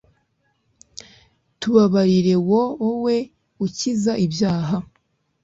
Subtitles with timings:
[1.59, 3.17] tubabarire, wo-o-we
[3.65, 4.77] ukiza i-byaha